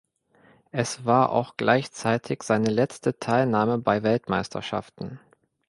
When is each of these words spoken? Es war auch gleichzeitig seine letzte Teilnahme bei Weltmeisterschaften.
Es 0.71 1.05
war 1.05 1.29
auch 1.29 1.57
gleichzeitig 1.57 2.41
seine 2.41 2.71
letzte 2.71 3.19
Teilnahme 3.19 3.77
bei 3.77 4.01
Weltmeisterschaften. 4.01 5.19